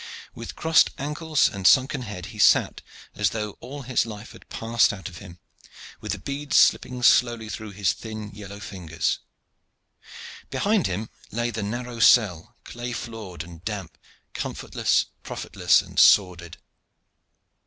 [0.33, 2.81] With crossed ankles and sunken head, he sat
[3.13, 5.37] as though all his life had passed out of him,
[5.99, 9.19] with the beads slipping slowly through his thin, yellow fingers.
[10.49, 13.95] Behind him lay the narrow cell, clay floored and damp,
[14.33, 16.57] comfortless, profitless and sordid.